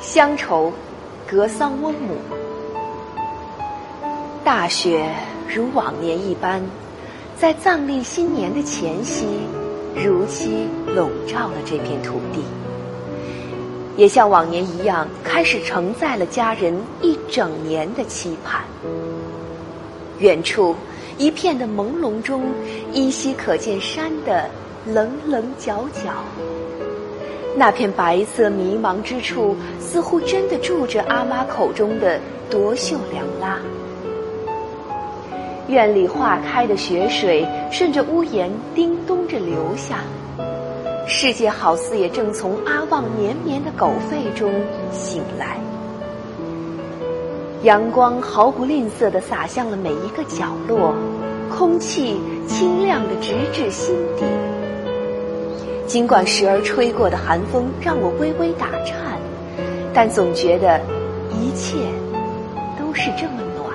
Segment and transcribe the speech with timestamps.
[0.00, 0.72] 乡愁，
[1.26, 2.16] 格桑翁姆。
[4.42, 5.06] 大雪
[5.46, 6.62] 如往年一般，
[7.36, 9.26] 在藏历新年的前夕，
[9.94, 12.42] 如期笼罩了这片土地，
[13.96, 18.62] 也像往年一样，开始承载了家人一整年的期盼。
[20.18, 20.74] 远处
[21.18, 22.42] 一片的朦胧中，
[22.94, 24.48] 依稀可见山的
[24.86, 26.24] 棱棱角角。
[27.56, 32.18] 那片白色迷茫之处，似乎真的住着阿妈口中的
[32.48, 33.58] 夺秀良拉。
[35.68, 39.98] 院里化开的雪水顺着屋檐叮咚着流下，
[41.06, 44.52] 世界好似也正从阿旺绵绵的狗吠中
[44.92, 45.58] 醒来。
[47.62, 50.94] 阳光毫不吝啬地洒向了每一个角落，
[51.50, 52.16] 空气
[52.48, 54.24] 清亮的直至心底。
[55.90, 59.18] 尽管时而吹过的寒风让我微微打颤，
[59.92, 60.80] 但总觉得
[61.32, 61.78] 一切
[62.78, 63.66] 都是这么暖。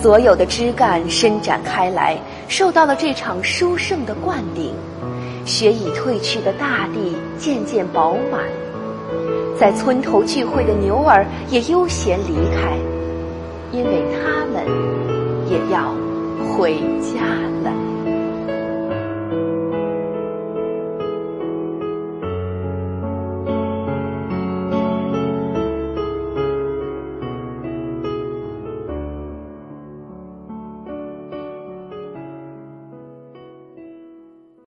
[0.00, 2.16] 所有的枝干伸展开来，
[2.48, 4.72] 受到了这场殊胜的灌顶。
[5.44, 8.40] 雪已退去的大地渐渐饱满，
[9.58, 12.78] 在村头聚会的牛儿也悠闲离开，
[13.72, 14.64] 因为他们
[15.50, 15.94] 也要
[16.48, 17.20] 回家
[17.62, 17.89] 了。